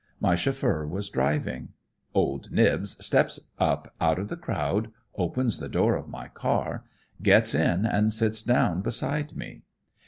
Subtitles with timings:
[0.19, 1.73] My chauffeur was driving.
[2.15, 6.85] Old Nibbs steps up out of the crowd, opens the door of my car,
[7.21, 9.61] gets in and sits down beside me.